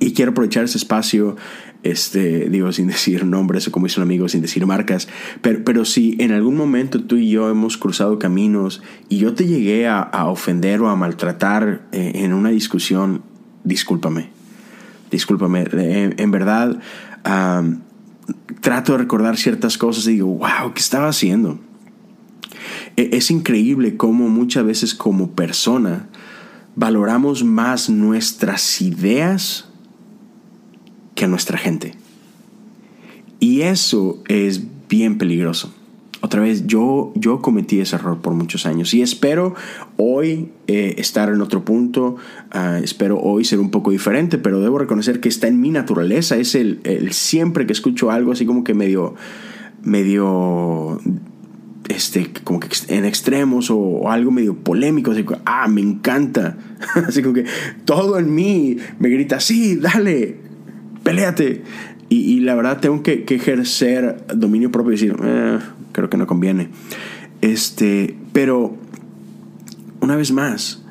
Y 0.00 0.12
quiero 0.12 0.30
aprovechar 0.30 0.64
ese 0.64 0.78
espacio 0.78 1.36
este, 1.82 2.48
digo, 2.48 2.72
sin 2.72 2.88
decir 2.88 3.24
nombres 3.24 3.68
o 3.68 3.72
como 3.72 3.86
dice 3.86 4.00
un 4.00 4.28
sin 4.28 4.42
decir 4.42 4.66
marcas, 4.66 5.08
pero, 5.42 5.62
pero 5.64 5.84
si 5.84 6.16
en 6.18 6.32
algún 6.32 6.56
momento 6.56 7.04
tú 7.04 7.16
y 7.16 7.30
yo 7.30 7.50
hemos 7.50 7.76
cruzado 7.76 8.18
caminos 8.18 8.82
y 9.08 9.18
yo 9.18 9.34
te 9.34 9.46
llegué 9.46 9.86
a, 9.86 10.00
a 10.00 10.26
ofender 10.26 10.80
o 10.80 10.88
a 10.88 10.96
maltratar 10.96 11.82
eh, 11.92 12.12
en 12.16 12.32
una 12.32 12.50
discusión, 12.50 13.22
discúlpame, 13.62 14.30
discúlpame, 15.10 15.66
en, 16.16 16.30
verdad 16.30 16.80
trato 18.60 18.92
de 18.92 18.98
recordar 18.98 19.36
ciertas 19.36 19.78
cosas 19.78 20.06
y 20.08 20.12
digo, 20.12 20.26
wow, 20.26 20.72
¿qué 20.74 20.80
estaba 20.80 21.08
haciendo? 21.08 21.60
E, 22.96 23.10
es 23.12 23.30
increíble 23.30 23.96
cómo 23.96 24.28
muchas 24.28 24.64
veces 24.64 24.94
como 24.94 25.30
persona 25.30 26.08
valoramos 26.74 27.44
más 27.44 27.88
nuestras 27.88 28.82
ideas 28.82 29.67
que 31.18 31.24
a 31.24 31.28
nuestra 31.28 31.58
gente. 31.58 31.94
Y 33.40 33.62
eso 33.62 34.22
es 34.28 34.62
bien 34.88 35.18
peligroso. 35.18 35.74
Otra 36.20 36.40
vez, 36.40 36.66
yo, 36.66 37.12
yo 37.16 37.40
cometí 37.40 37.80
ese 37.80 37.96
error 37.96 38.18
por 38.20 38.34
muchos 38.34 38.66
años 38.66 38.94
y 38.94 39.02
espero 39.02 39.54
hoy 39.96 40.50
eh, 40.68 40.94
estar 40.98 41.28
en 41.28 41.40
otro 41.40 41.64
punto, 41.64 42.16
uh, 42.54 42.82
espero 42.82 43.18
hoy 43.18 43.44
ser 43.44 43.58
un 43.58 43.70
poco 43.70 43.90
diferente, 43.90 44.38
pero 44.38 44.60
debo 44.60 44.78
reconocer 44.78 45.20
que 45.20 45.28
está 45.28 45.48
en 45.48 45.60
mi 45.60 45.70
naturaleza, 45.70 46.36
es 46.36 46.54
el, 46.54 46.80
siempre 47.10 47.66
que 47.66 47.72
escucho 47.72 48.10
algo 48.10 48.32
así 48.32 48.46
como 48.46 48.62
que 48.62 48.74
medio, 48.74 49.14
medio, 49.82 51.00
este, 51.88 52.30
como 52.44 52.60
que 52.60 52.68
en 52.88 53.04
extremos 53.04 53.70
o, 53.70 53.78
o 53.78 54.10
algo 54.10 54.30
medio 54.32 54.56
polémico, 54.56 55.12
así 55.12 55.24
que, 55.24 55.36
ah, 55.44 55.68
me 55.68 55.80
encanta, 55.80 56.58
así 57.06 57.22
como 57.22 57.34
que 57.34 57.44
todo 57.84 58.18
en 58.18 58.34
mí 58.34 58.76
me 58.98 59.08
grita, 59.08 59.38
sí, 59.38 59.76
dale, 59.76 60.47
Péleate 61.08 61.62
Y, 62.10 62.40
la 62.40 62.54
verdad 62.54 62.80
tengo 62.80 63.02
que, 63.02 63.24
ejercer 63.26 64.26
dominio 64.34 64.70
propio 64.70 64.92
y 64.92 64.96
decir, 64.96 65.16
eh, 65.22 65.58
creo 65.92 66.10
que 66.10 66.18
no 66.18 66.26
conviene. 66.26 66.68
Este, 67.40 68.14
pero, 68.34 68.76
una 70.00 70.16
vez 70.16 70.32
más, 70.32 70.84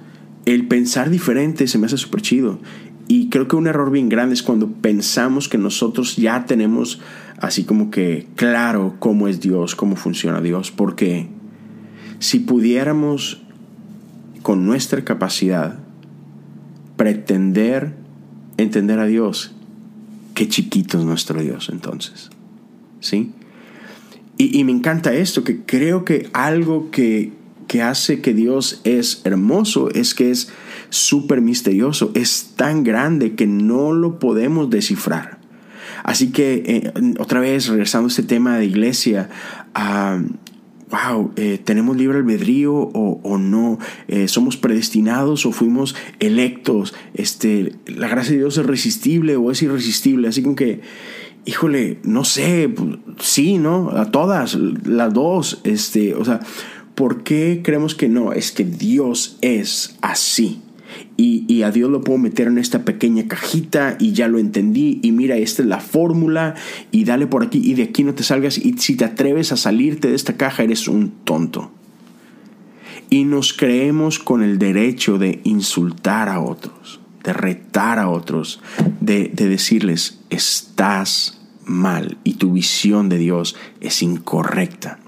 el 0.45 0.67
pensar 0.67 1.11
diferente 1.11 1.67
se 1.67 1.77
me 1.77 1.85
hace 1.85 1.97
súper 1.97 2.21
chido. 2.21 2.59
Y 3.07 3.29
creo 3.29 3.47
que 3.47 3.55
un 3.55 3.67
error 3.67 3.91
bien 3.91 4.09
grande 4.09 4.33
es 4.33 4.41
cuando 4.41 4.71
pensamos 4.71 5.49
que 5.49 5.59
nosotros 5.59 6.15
ya 6.15 6.45
tenemos 6.45 6.99
así 7.39 7.63
como 7.63 7.91
que 7.91 8.25
claro 8.35 8.95
cómo 8.97 9.27
es 9.27 9.39
Dios, 9.39 9.75
cómo 9.75 9.95
funciona 9.95 10.41
Dios. 10.41 10.71
Porque 10.71 11.27
si 12.17 12.39
pudiéramos 12.39 13.43
con 14.41 14.65
nuestra 14.65 15.03
capacidad 15.05 15.77
pretender 16.95 17.93
entender 18.57 18.97
a 18.99 19.05
Dios 19.05 19.56
qué 20.37 20.47
chiquito 20.47 20.99
es 20.99 21.03
nuestro 21.03 21.41
Dios 21.41 21.69
entonces. 21.69 22.29
¿Sí? 22.99 23.31
Y, 24.37 24.63
me 24.65 24.71
encanta 24.71 25.15
esto, 25.15 25.43
que 25.43 25.63
creo 25.63 26.05
que 26.05 26.29
algo 26.31 26.91
que, 26.91 27.31
que 27.67 27.81
hace 27.81 28.21
que 28.21 28.35
Dios 28.35 28.81
es 28.83 29.21
hermoso 29.23 29.89
es 29.89 30.13
que 30.13 30.29
es 30.29 30.49
súper 30.89 31.41
misterioso, 31.41 32.11
es 32.13 32.53
tan 32.55 32.83
grande 32.83 33.33
que 33.33 33.47
no 33.47 33.93
lo 33.93 34.19
podemos 34.19 34.69
descifrar. 34.69 35.39
Así 36.03 36.31
que, 36.31 36.63
eh, 36.67 37.13
otra 37.17 37.39
vez, 37.39 37.67
regresando 37.67 38.05
a 38.05 38.09
este 38.09 38.21
tema 38.21 38.59
de 38.59 38.65
iglesia, 38.65 39.29
uh, 39.75 40.23
wow, 40.89 41.31
eh, 41.35 41.59
¿tenemos 41.63 41.97
libre 41.97 42.19
albedrío 42.19 42.73
o, 42.73 43.37
no? 43.37 43.79
Eh, 44.07 44.27
¿Somos 44.27 44.57
predestinados 44.57 45.45
o 45.45 45.51
fuimos 45.51 45.95
electos? 46.19 46.93
Este, 47.13 47.73
¿La 47.85 48.07
gracia 48.07 48.31
de 48.31 48.39
Dios 48.39 48.57
es 48.57 48.65
resistible 48.65 49.35
o 49.35 49.51
es 49.51 49.61
irresistible? 49.61 50.27
Así 50.27 50.41
como 50.41 50.55
que, 50.55 50.81
híjole, 51.45 51.99
no 52.03 52.23
sé, 52.23 52.69
pues, 52.69 52.97
sí, 53.19 53.57
¿no? 53.57 53.91
A 53.91 54.11
todas, 54.11 54.55
las 54.55 55.13
dos, 55.13 55.61
este, 55.63 56.13
o 56.13 56.23
sea, 56.23 56.39
¿por 56.95 57.23
qué 57.23 57.61
creemos 57.63 57.95
que 57.95 58.07
no? 58.07 58.33
Es 58.33 58.51
que 58.51 58.63
Dios 58.63 59.37
es 59.41 59.97
así 60.01 60.61
y, 61.17 61.63
a 61.63 61.71
Dios 61.71 61.89
lo 61.89 62.01
puedo 62.01 62.19
meter 62.19 62.47
en 62.47 62.57
esta 62.59 62.85
pequeña 62.85 63.27
cajita 63.27 63.97
y 63.99 64.13
ya 64.13 64.27
lo 64.27 64.37
entendí 64.37 64.99
y 65.01 65.11
mira, 65.11 65.35
esta 65.37 65.63
es 65.63 65.67
la 65.67 65.79
fórmula 65.79 66.55
y 66.91 67.03
dale 67.03 67.25
por 67.25 67.43
aquí 67.43 67.59
y 67.63 67.73
de 67.73 67.83
aquí 67.83 68.03
no 68.03 68.13
te 68.13 68.23
salgas 68.23 68.57
y 68.57 68.77
si 68.77 68.95
te 68.95 69.05
atreves 69.05 69.51
a 69.51 69.57
salirte 69.57 70.09
de 70.09 70.15
esta 70.15 70.37
caja 70.37 70.63
eres 70.63 70.87
un 70.87 71.11
tonto. 71.23 71.71
Y 73.09 73.23
nos 73.23 73.53
creemos 73.53 74.19
con 74.19 74.43
el 74.43 74.59
derecho 74.59 75.17
de 75.17 75.39
insultar 75.43 76.29
a 76.29 76.39
otros, 76.41 76.99
de 77.23 77.33
retar 77.33 77.99
a 77.99 78.09
otros, 78.09 78.61
de, 78.99 79.31
de 79.33 79.47
decirles, 79.47 80.19
estás 80.29 81.41
mal 81.65 82.17
y 82.23 82.33
tu 82.33 82.53
visión 82.53 83.09
de 83.09 83.17
Dios 83.17 83.55
es 83.81 84.01
incorrecta. 84.01 84.99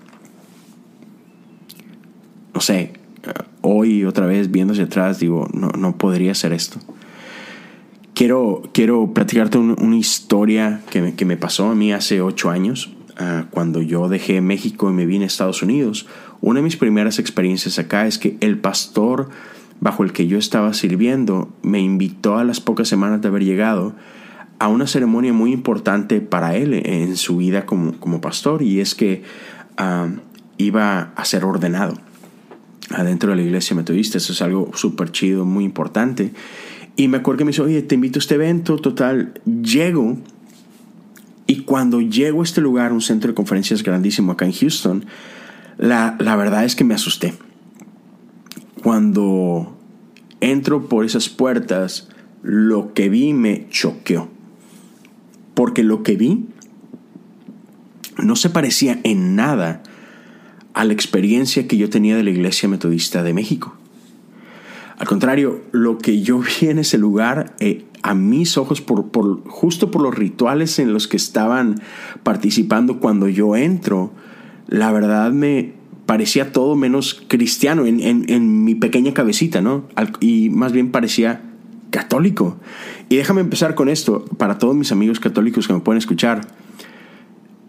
No 2.53 2.61
sé, 2.61 2.98
hoy 3.61 4.05
otra 4.05 4.25
vez 4.25 4.51
viendo 4.51 4.73
hacia 4.73 4.85
atrás 4.85 5.19
digo, 5.19 5.47
no, 5.53 5.69
no 5.69 5.97
podría 5.97 6.33
ser 6.33 6.53
esto. 6.53 6.79
Quiero, 8.13 8.63
quiero 8.73 9.13
platicarte 9.13 9.57
una 9.57 9.95
historia 9.95 10.81
que 10.89 11.01
me, 11.01 11.15
que 11.15 11.25
me, 11.25 11.37
pasó 11.37 11.69
a 11.69 11.75
mí 11.75 11.93
hace 11.93 12.21
ocho 12.21 12.49
años, 12.49 12.91
uh, 13.19 13.45
cuando 13.49 13.81
yo 13.81 14.09
dejé 14.09 14.41
México 14.41 14.89
y 14.89 14.93
me 14.93 15.05
vine 15.05 15.23
a 15.23 15.27
Estados 15.27 15.61
Unidos. 15.61 16.05
Una 16.41 16.59
de 16.59 16.63
mis 16.63 16.75
primeras 16.75 17.17
experiencias 17.19 17.79
acá 17.79 18.07
es 18.07 18.17
que 18.17 18.37
el 18.41 18.57
pastor 18.57 19.29
bajo 19.79 20.03
el 20.03 20.11
que 20.11 20.27
yo 20.27 20.37
estaba 20.37 20.73
sirviendo 20.73 21.49
me 21.61 21.79
invitó 21.79 22.37
a 22.37 22.43
las 22.43 22.59
pocas 22.59 22.89
semanas 22.89 23.21
de 23.21 23.29
haber 23.29 23.45
llegado 23.45 23.95
a 24.59 24.67
una 24.67 24.87
ceremonia 24.87 25.31
muy 25.31 25.53
importante 25.53 26.19
para 26.19 26.57
él 26.57 26.73
en 26.73 27.15
su 27.15 27.37
vida 27.37 27.65
como, 27.65 27.93
como 27.93 28.19
pastor 28.19 28.61
y 28.61 28.81
es 28.81 28.93
que 28.93 29.23
uh, 29.79 30.09
iba 30.57 31.13
a 31.15 31.23
ser 31.23 31.45
ordenado 31.45 31.93
adentro 32.91 33.31
de 33.31 33.37
la 33.37 33.41
iglesia 33.43 33.75
metodista. 33.75 34.17
Eso 34.17 34.33
es 34.33 34.41
algo 34.41 34.71
súper 34.73 35.11
chido, 35.11 35.45
muy 35.45 35.63
importante. 35.63 36.31
Y 36.95 37.07
me 37.07 37.17
acuerdo 37.17 37.39
que 37.39 37.45
me 37.45 37.51
dice, 37.51 37.61
oye, 37.61 37.81
te 37.81 37.95
invito 37.95 38.19
a 38.19 38.21
este 38.21 38.35
evento, 38.35 38.77
total, 38.77 39.33
llego. 39.45 40.17
Y 41.47 41.61
cuando 41.61 42.01
llego 42.01 42.41
a 42.41 42.43
este 42.43 42.61
lugar, 42.61 42.91
un 42.91 43.01
centro 43.01 43.29
de 43.29 43.35
conferencias 43.35 43.83
grandísimo 43.83 44.31
acá 44.31 44.45
en 44.45 44.53
Houston, 44.53 45.05
la, 45.77 46.15
la 46.19 46.35
verdad 46.35 46.65
es 46.65 46.75
que 46.75 46.83
me 46.83 46.93
asusté. 46.93 47.33
Cuando 48.83 49.77
entro 50.41 50.87
por 50.87 51.05
esas 51.05 51.29
puertas, 51.29 52.09
lo 52.41 52.93
que 52.93 53.09
vi 53.09 53.33
me 53.33 53.67
choqueó. 53.69 54.29
Porque 55.53 55.83
lo 55.83 56.03
que 56.03 56.15
vi 56.15 56.45
no 58.17 58.35
se 58.35 58.49
parecía 58.49 58.99
en 59.03 59.35
nada 59.35 59.83
a 60.79 60.85
la 60.85 60.93
experiencia 60.93 61.67
que 61.67 61.75
yo 61.75 61.89
tenía 61.89 62.15
de 62.15 62.23
la 62.23 62.29
Iglesia 62.29 62.69
Metodista 62.69 63.21
de 63.21 63.33
México. 63.33 63.75
Al 64.97 65.07
contrario, 65.07 65.59
lo 65.73 65.97
que 65.97 66.21
yo 66.21 66.39
vi 66.39 66.67
en 66.67 66.79
ese 66.79 66.97
lugar, 66.97 67.53
eh, 67.59 67.83
a 68.01 68.13
mis 68.15 68.57
ojos, 68.57 68.79
por, 68.79 69.43
justo 69.45 69.91
por 69.91 70.01
los 70.01 70.15
rituales 70.15 70.79
en 70.79 70.93
los 70.93 71.09
que 71.09 71.17
estaban 71.17 71.81
participando 72.23 73.01
cuando 73.01 73.27
yo 73.27 73.57
entro, 73.57 74.13
la 74.69 74.89
verdad 74.93 75.33
me 75.33 75.73
parecía 76.05 76.53
todo 76.53 76.77
menos 76.77 77.23
cristiano 77.27 77.85
en, 77.85 77.99
en 77.99 78.63
mi 78.63 78.73
pequeña 78.75 79.13
cabecita, 79.13 79.59
¿no? 79.59 79.83
Y 80.21 80.49
más 80.49 80.71
bien 80.71 80.91
parecía 80.91 81.41
católico. 81.89 82.57
Y 83.09 83.17
déjame 83.17 83.41
empezar 83.41 83.75
con 83.75 83.89
esto, 83.89 84.23
para 84.37 84.57
todos 84.57 84.77
mis 84.77 84.93
amigos 84.93 85.19
católicos 85.19 85.67
que 85.67 85.73
me 85.73 85.81
pueden 85.81 85.97
escuchar 85.97 86.47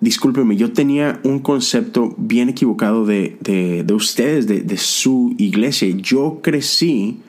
discúlpeme, 0.00 0.56
yo 0.56 0.72
tenía 0.72 1.20
un 1.24 1.40
concepto 1.40 2.14
bien 2.16 2.48
equivocado 2.48 3.04
de, 3.04 3.36
de, 3.40 3.94
ustedes, 3.94 4.46
de, 4.46 4.60
de, 4.60 4.76
su 4.76 5.34
iglesia. 5.38 5.88
Yo 5.96 6.40
crecí 6.42 7.20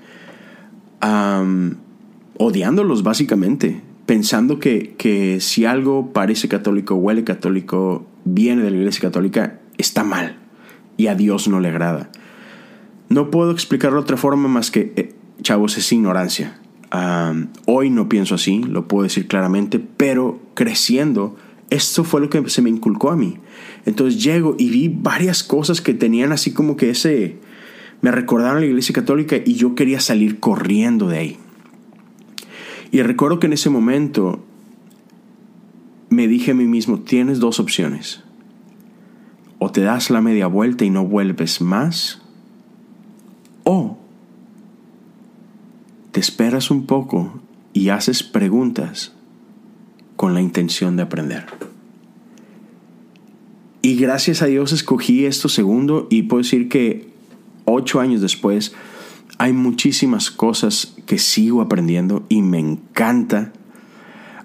odiándolos 2.37 3.03
básicamente, 3.03 3.81
pensando 4.05 4.59
que, 4.59 4.95
que 4.97 5.39
si 5.39 5.65
algo 5.65 6.11
parece 6.13 6.47
católico, 6.47 6.95
huele 6.95 7.23
católico, 7.23 8.05
viene 8.25 8.63
de 8.63 8.71
la 8.71 8.77
iglesia 8.77 9.01
católica, 9.01 9.59
está 9.77 10.03
mal 10.03 10.37
y 10.97 11.07
a 11.07 11.15
Dios 11.15 11.47
no 11.47 11.59
le 11.59 11.69
agrada. 11.69 12.09
No 13.09 13.31
puedo 13.31 13.51
explicarlo 13.51 13.97
de 13.97 14.03
otra 14.03 14.17
forma 14.17 14.47
más 14.47 14.71
que, 14.71 14.93
eh, 14.95 15.13
chavos, 15.41 15.77
es 15.77 15.91
ignorancia. 15.91 16.57
hoy 17.65 17.89
no 17.89 18.09
pienso 18.09 18.35
así, 18.35 18.63
lo 18.63 18.87
puedo 18.87 19.03
decir 19.03 19.27
claramente, 19.27 19.79
pero 19.79 20.39
creciendo, 20.53 21.37
esto 21.71 22.03
fue 22.03 22.19
lo 22.19 22.29
que 22.29 22.47
se 22.49 22.61
me 22.61 22.69
inculcó 22.69 23.09
a 23.09 23.15
mí. 23.15 23.37
Entonces 23.85 24.21
llego 24.21 24.55
y 24.59 24.69
vi 24.69 24.89
varias 24.89 25.41
cosas 25.41 25.79
que 25.81 25.93
tenían 25.93 26.31
así 26.31 26.53
como 26.53 26.75
que 26.75 26.91
ese... 26.91 27.37
Me 28.01 28.11
recordaron 28.11 28.59
la 28.59 28.65
iglesia 28.65 28.93
católica 28.93 29.37
y 29.43 29.53
yo 29.53 29.73
quería 29.73 29.99
salir 29.99 30.39
corriendo 30.39 31.07
de 31.07 31.17
ahí. 31.17 31.37
Y 32.91 33.01
recuerdo 33.03 33.39
que 33.39 33.47
en 33.47 33.53
ese 33.53 33.69
momento 33.69 34.43
me 36.09 36.27
dije 36.27 36.51
a 36.51 36.55
mí 36.55 36.65
mismo, 36.65 36.99
tienes 36.99 37.39
dos 37.39 37.59
opciones. 37.59 38.21
O 39.57 39.71
te 39.71 39.81
das 39.81 40.09
la 40.09 40.21
media 40.21 40.47
vuelta 40.47 40.83
y 40.83 40.89
no 40.89 41.05
vuelves 41.05 41.61
más. 41.61 42.21
O 43.63 43.97
te 46.11 46.19
esperas 46.19 46.69
un 46.69 46.85
poco 46.85 47.39
y 47.71 47.89
haces 47.89 48.23
preguntas 48.23 49.13
con 50.21 50.35
la 50.35 50.41
intención 50.41 50.97
de 50.97 51.01
aprender. 51.01 51.47
Y 53.81 53.95
gracias 53.95 54.43
a 54.43 54.45
Dios 54.45 54.71
escogí 54.71 55.25
esto 55.25 55.49
segundo 55.49 56.05
y 56.11 56.21
puedo 56.21 56.43
decir 56.43 56.69
que 56.69 57.09
ocho 57.65 57.99
años 57.99 58.21
después 58.21 58.71
hay 59.39 59.51
muchísimas 59.51 60.29
cosas 60.29 60.93
que 61.07 61.17
sigo 61.17 61.59
aprendiendo 61.59 62.23
y 62.29 62.43
me 62.43 62.59
encanta. 62.59 63.51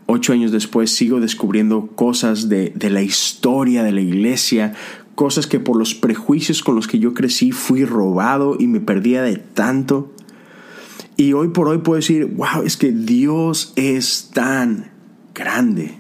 Ocho 0.07 0.33
años 0.33 0.51
después 0.51 0.93
sigo 0.93 1.21
descubriendo 1.21 1.89
cosas 1.89 2.49
de, 2.49 2.73
de 2.75 2.89
la 2.89 3.03
historia 3.03 3.83
de 3.83 3.93
la 3.93 4.01
iglesia, 4.01 4.73
cosas 5.15 5.47
que 5.47 5.61
por 5.61 5.77
los 5.77 5.95
prejuicios 5.95 6.63
con 6.63 6.75
los 6.75 6.89
que 6.89 7.01
yo 7.01 7.13
crecí 7.13 7.53
fui 7.53 7.85
robado 7.85 8.57
y 8.59 8.67
me 8.67 8.81
perdía 8.81 9.21
de 9.21 9.37
tanto. 9.37 10.11
Y 11.19 11.35
hoy 11.35 11.49
por 11.49 11.69
hoy 11.69 11.79
puedo 11.79 11.97
decir, 11.97 12.25
wow, 12.25 12.63
es 12.65 12.79
que 12.79 12.93
Dios 12.93 13.75
es 13.77 14.31
tan 14.33 14.96
grande. 15.37 15.93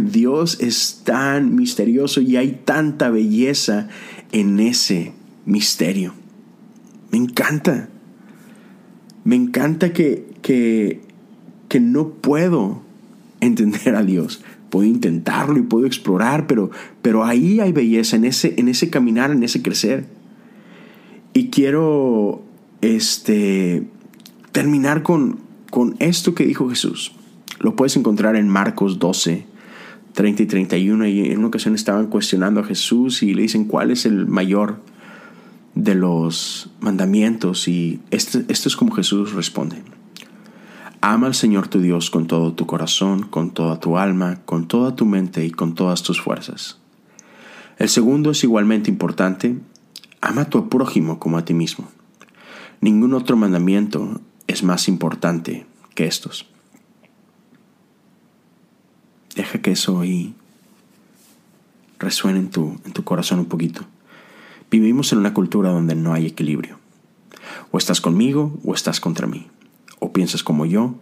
Dios 0.00 0.58
es 0.60 1.02
tan 1.04 1.54
misterioso 1.54 2.20
y 2.20 2.36
hay 2.36 2.60
tanta 2.64 3.10
belleza 3.10 3.88
en 4.32 4.58
ese 4.58 5.12
misterio. 5.44 6.14
Me 7.10 7.18
encanta. 7.18 7.88
Me 9.24 9.36
encanta 9.36 9.92
que, 9.92 10.26
que, 10.40 11.02
que 11.68 11.80
no 11.80 12.08
puedo 12.08 12.82
entender 13.40 13.94
a 13.94 14.02
Dios. 14.02 14.42
Puedo 14.70 14.86
intentarlo 14.86 15.58
y 15.58 15.62
puedo 15.62 15.86
explorar, 15.86 16.46
pero, 16.46 16.70
pero 17.02 17.24
ahí 17.24 17.60
hay 17.60 17.72
belleza, 17.72 18.16
en 18.16 18.24
ese, 18.24 18.54
en 18.56 18.68
ese 18.68 18.88
caminar, 18.88 19.30
en 19.30 19.42
ese 19.42 19.60
crecer. 19.62 20.06
Y 21.34 21.48
quiero 21.48 22.42
este, 22.80 23.86
terminar 24.52 25.02
con, 25.02 25.40
con 25.70 25.96
esto 25.98 26.34
que 26.34 26.46
dijo 26.46 26.70
Jesús. 26.70 27.12
Lo 27.62 27.76
puedes 27.76 27.96
encontrar 27.96 28.34
en 28.34 28.48
Marcos 28.48 28.98
12, 28.98 29.46
30 30.14 30.42
y 30.42 30.46
31. 30.46 31.06
Y 31.06 31.30
en 31.30 31.38
una 31.38 31.46
ocasión 31.46 31.76
estaban 31.76 32.08
cuestionando 32.08 32.60
a 32.60 32.64
Jesús 32.64 33.22
y 33.22 33.34
le 33.34 33.42
dicen 33.42 33.64
cuál 33.64 33.92
es 33.92 34.04
el 34.04 34.26
mayor 34.26 34.80
de 35.76 35.94
los 35.94 36.70
mandamientos. 36.80 37.68
Y 37.68 38.00
este, 38.10 38.44
esto 38.48 38.68
es 38.68 38.76
como 38.76 38.92
Jesús 38.92 39.32
responde. 39.32 39.76
Ama 41.00 41.28
al 41.28 41.34
Señor 41.34 41.68
tu 41.68 41.80
Dios 41.80 42.10
con 42.10 42.26
todo 42.26 42.52
tu 42.52 42.66
corazón, 42.66 43.22
con 43.22 43.52
toda 43.52 43.78
tu 43.78 43.96
alma, 43.96 44.40
con 44.44 44.66
toda 44.66 44.96
tu 44.96 45.06
mente 45.06 45.44
y 45.46 45.50
con 45.52 45.74
todas 45.76 46.02
tus 46.02 46.20
fuerzas. 46.20 46.78
El 47.78 47.88
segundo 47.88 48.32
es 48.32 48.42
igualmente 48.42 48.90
importante. 48.90 49.56
Ama 50.20 50.42
a 50.42 50.50
tu 50.50 50.68
prójimo 50.68 51.20
como 51.20 51.38
a 51.38 51.44
ti 51.44 51.54
mismo. 51.54 51.88
Ningún 52.80 53.14
otro 53.14 53.36
mandamiento 53.36 54.20
es 54.48 54.64
más 54.64 54.88
importante 54.88 55.64
que 55.94 56.06
estos. 56.06 56.51
Deja 59.34 59.60
que 59.60 59.72
eso 59.72 60.00
ahí 60.00 60.34
resuene 61.98 62.40
en 62.40 62.50
tu, 62.50 62.78
en 62.84 62.92
tu 62.92 63.04
corazón 63.04 63.38
un 63.38 63.46
poquito. 63.46 63.84
Vivimos 64.70 65.12
en 65.12 65.18
una 65.18 65.34
cultura 65.34 65.70
donde 65.70 65.94
no 65.94 66.12
hay 66.12 66.26
equilibrio. 66.26 66.78
O 67.70 67.78
estás 67.78 68.00
conmigo 68.00 68.58
o 68.64 68.74
estás 68.74 69.00
contra 69.00 69.26
mí. 69.26 69.46
O 69.98 70.12
piensas 70.12 70.42
como 70.42 70.66
yo 70.66 70.94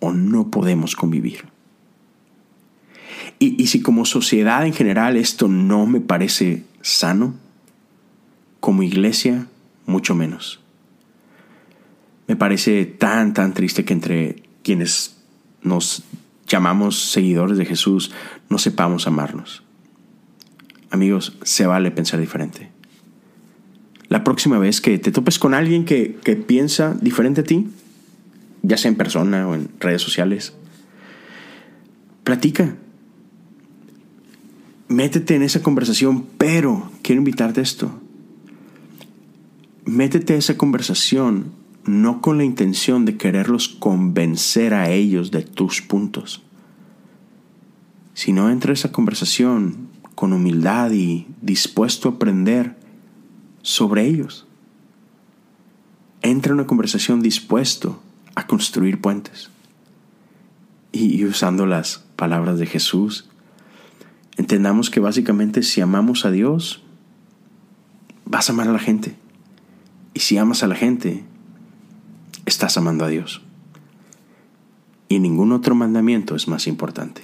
o 0.00 0.12
no 0.12 0.50
podemos 0.50 0.94
convivir. 0.96 1.46
Y, 3.38 3.60
y 3.62 3.66
si 3.66 3.82
como 3.82 4.04
sociedad 4.04 4.66
en 4.66 4.72
general 4.72 5.16
esto 5.16 5.48
no 5.48 5.86
me 5.86 6.00
parece 6.00 6.64
sano, 6.80 7.34
como 8.60 8.82
iglesia 8.82 9.46
mucho 9.86 10.14
menos. 10.14 10.60
Me 12.26 12.36
parece 12.36 12.84
tan, 12.84 13.32
tan 13.32 13.54
triste 13.54 13.84
que 13.84 13.94
entre 13.94 14.42
quienes 14.62 15.16
nos 15.62 16.04
llamamos 16.48 17.10
seguidores 17.10 17.58
de 17.58 17.66
Jesús 17.66 18.10
no 18.48 18.58
sepamos 18.58 19.06
amarnos. 19.06 19.62
Amigos, 20.90 21.36
se 21.42 21.66
vale 21.66 21.90
pensar 21.90 22.18
diferente. 22.18 22.70
La 24.08 24.24
próxima 24.24 24.58
vez 24.58 24.80
que 24.80 24.98
te 24.98 25.12
topes 25.12 25.38
con 25.38 25.52
alguien 25.52 25.84
que, 25.84 26.16
que 26.24 26.34
piensa 26.34 26.96
diferente 27.00 27.42
a 27.42 27.44
ti, 27.44 27.68
ya 28.62 28.78
sea 28.78 28.90
en 28.90 28.96
persona 28.96 29.46
o 29.46 29.54
en 29.54 29.68
redes 29.78 30.00
sociales, 30.00 30.54
platica. 32.24 32.76
Métete 34.88 35.34
en 35.34 35.42
esa 35.42 35.62
conversación, 35.62 36.24
pero 36.38 36.90
quiero 37.02 37.20
invitarte 37.20 37.60
a 37.60 37.62
esto. 37.62 38.00
Métete 39.84 40.34
a 40.34 40.36
esa 40.38 40.56
conversación 40.56 41.52
no 41.88 42.20
con 42.20 42.38
la 42.38 42.44
intención 42.44 43.04
de 43.04 43.16
quererlos 43.16 43.68
convencer 43.68 44.74
a 44.74 44.90
ellos 44.90 45.30
de 45.30 45.42
tus 45.42 45.82
puntos, 45.82 46.42
sino 48.14 48.50
entra 48.50 48.72
esa 48.72 48.92
conversación 48.92 49.88
con 50.14 50.32
humildad 50.32 50.90
y 50.90 51.26
dispuesto 51.40 52.08
a 52.08 52.12
aprender 52.12 52.76
sobre 53.62 54.06
ellos. 54.06 54.46
Entra 56.22 56.50
en 56.50 56.58
una 56.58 56.66
conversación 56.66 57.22
dispuesto 57.22 58.02
a 58.34 58.46
construir 58.46 59.00
puentes. 59.00 59.50
Y, 60.90 61.24
usando 61.24 61.66
las 61.66 62.04
palabras 62.16 62.58
de 62.58 62.66
Jesús, 62.66 63.28
entendamos 64.36 64.90
que 64.90 65.00
básicamente 65.00 65.62
si 65.62 65.80
amamos 65.80 66.24
a 66.24 66.30
Dios, 66.30 66.82
vas 68.24 68.48
a 68.48 68.52
amar 68.52 68.68
a 68.68 68.72
la 68.72 68.78
gente. 68.78 69.14
Y 70.14 70.20
si 70.20 70.38
amas 70.38 70.62
a 70.62 70.66
la 70.66 70.74
gente, 70.74 71.24
estás 72.48 72.76
amando 72.76 73.04
a 73.04 73.08
Dios. 73.08 73.42
Y 75.08 75.20
ningún 75.20 75.52
otro 75.52 75.74
mandamiento 75.74 76.34
es 76.34 76.48
más 76.48 76.66
importante. 76.66 77.22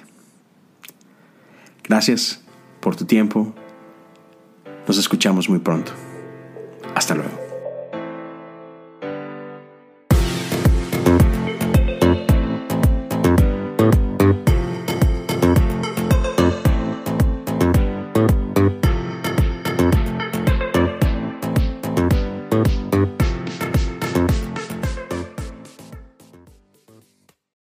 Gracias 1.83 2.43
por 2.81 2.97
tu 2.97 3.05
tiempo. 3.05 3.55
Nos 4.87 4.99
escuchamos 4.99 5.49
muy 5.49 5.59
pronto. 5.59 5.93
Hasta 6.95 7.15
luego. 7.15 7.44